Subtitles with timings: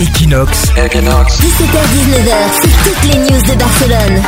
[0.00, 4.22] Equinox, Equinox, 17h-19h, c'est toutes les news de Barcelone.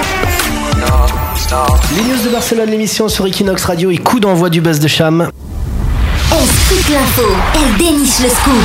[1.96, 5.30] Les news de Barcelone, l'émission sur Equinox Radio et coup d'envoi du buzz de Cham.
[6.32, 7.22] Elle scoop l'info,
[7.54, 8.64] elle déniche le scoop.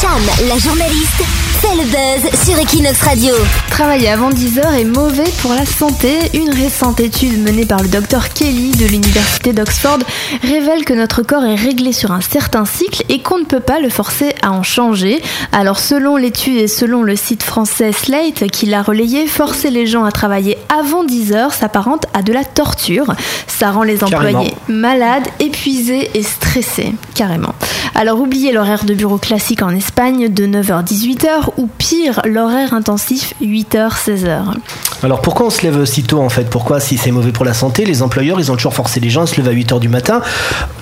[0.00, 1.22] Cham, la journaliste,
[1.60, 3.34] fait le buzz sur Equinox Radio.
[3.70, 6.16] Travailler avant 10h est mauvais pour la santé.
[6.32, 9.98] Une récente étude menée par le docteur Kelly de l'université d'Oxford
[10.42, 13.78] révèle que notre corps est réglé sur un certain cycle et qu'on ne peut pas
[13.78, 15.20] le forcer à en changer.
[15.52, 20.04] Alors selon l'étude et selon le site français Slate qui l'a relayé, forcer les gens
[20.04, 23.14] à travailler avant 10h s'apparente à de la torture.
[23.46, 24.50] Ça rend les employés Carrément.
[24.68, 27.54] malades, épuisés et stressés, carrément.
[27.94, 32.72] Alors oubliez l'horaire de bureau classique en Espagne de 9h à 18h ou pire l'horaire
[32.72, 34.54] intensif 8h 16h.
[35.02, 36.48] Alors pourquoi on se lève si tôt en fait?
[36.48, 39.22] Pourquoi si c'est mauvais pour la santé Les employeurs ils ont toujours forcé les gens
[39.22, 40.22] à se lever à 8h du matin?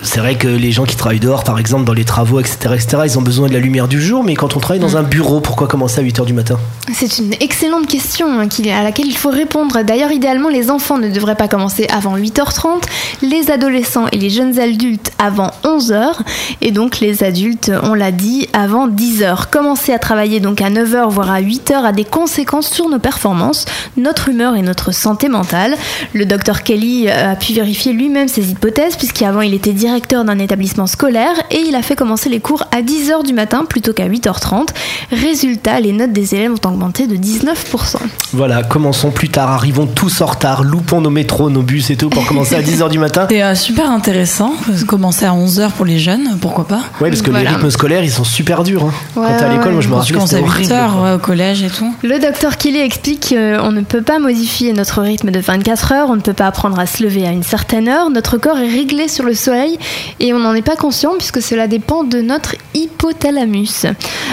[0.03, 2.75] C'est vrai que les gens qui travaillent dehors par exemple dans les travaux etc.
[2.75, 3.03] etc.
[3.05, 5.41] ils ont besoin de la lumière du jour mais quand on travaille dans un bureau
[5.41, 6.59] pourquoi commencer à 8h du matin?
[6.93, 9.83] C'est une excellente question hein, à laquelle il faut répondre.
[9.83, 12.83] D'ailleurs, idéalement, les enfants ne devraient pas commencer avant 8h30,
[13.23, 16.15] les adolescents et les jeunes adultes avant 11h,
[16.61, 19.49] et donc les adultes, on l'a dit, avant 10h.
[19.51, 23.65] Commencer à travailler donc à 9h, voire à 8h, a des conséquences sur nos performances,
[23.97, 25.75] notre humeur et notre santé mentale.
[26.13, 30.39] Le docteur Kelly euh, a pu vérifier lui-même ses hypothèses, puisqu'avant il était directeur d'un
[30.39, 34.09] établissement scolaire, et il a fait commencer les cours à 10h du matin plutôt qu'à
[34.09, 34.69] 8h30.
[35.11, 37.97] Résultat, les notes des élèves ont augmenté de 19%.
[38.33, 42.09] Voilà, commençons plus tard, arrivons tous en retard, loupons nos métros, nos bus et tout
[42.09, 43.27] pour commencer à 10h du matin.
[43.31, 44.53] C'est euh, super intéressant.
[44.87, 47.51] Commencer à 11h pour les jeunes, pourquoi pas Ouais parce que Voilà.
[47.51, 48.85] les rythmes scolaires ils sont super durs.
[48.85, 48.93] hein.
[49.17, 49.93] Ouais, Quand t'es à ouais, l'école moi je me.
[49.95, 50.93] Je rappelle commence à c'était 8h horrible.
[50.95, 51.03] quoi.
[51.05, 51.95] ouais, au collège et tout.
[52.03, 56.17] Le docteur Kelly explique qu'on ne peut pas modifier notre rythme de 24 heures, on
[56.17, 59.09] ne peut pas apprendre à se lever à une certaine heure, notre corps est réglé
[59.09, 59.79] sur le soleil
[60.21, 63.87] et on n'en est pas conscient puisque cela dépend de notre hypothalamus.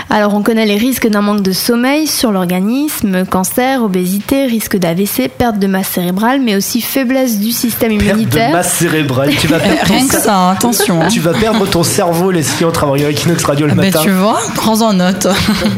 [0.09, 5.29] Alors on connaît les risques d'un manque de sommeil sur l'organisme, cancer, obésité, risque d'AVC,
[5.29, 8.51] perte de masse cérébrale, mais aussi faiblesse du système Perte de immunitaire.
[8.51, 11.01] masse cérébrale, tu vas Euh, perdre ton Rien que ça, attention.
[11.01, 11.07] hein.
[11.09, 14.00] Tu vas perdre ton cerveau, Leslie, en travaillant avec Inox Radio le Ah ben, matin.
[14.03, 15.28] tu vois, prends-en note.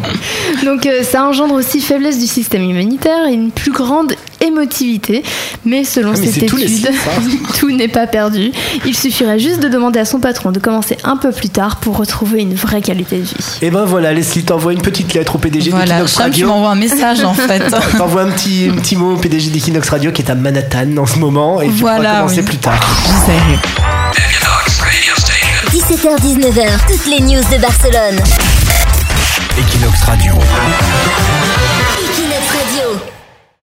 [0.66, 5.23] Donc euh, ça engendre aussi faiblesse du système immunitaire et une plus grande émotivité.
[5.66, 6.89] Mais selon Ah, mais cette étude,
[7.59, 8.51] tout n'est pas perdu.
[8.85, 11.97] Il suffirait juste de demander à son patron de commencer un peu plus tard pour
[11.97, 13.34] retrouver une vraie qualité de vie.
[13.61, 16.47] Et ben voilà, Leslie t'envoie une petite lettre au PDG voilà, d'Equinox Cham, tu Radio.
[16.47, 17.63] m'envoies un message en fait.
[17.97, 21.05] T'envoies un petit, un petit mot au PDG d'Equinox Radio qui est à Manhattan en
[21.05, 22.44] ce moment et tu pourras Voilà, commencer oui.
[22.45, 22.79] plus tard.
[23.25, 23.57] Radio.
[25.72, 28.19] 17h-19h, toutes les news de Barcelone.
[29.57, 30.33] Equinox Radio.